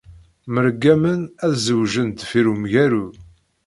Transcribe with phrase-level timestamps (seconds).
[0.53, 3.07] Mṛeggamen ad zewǧen deffir umgaru.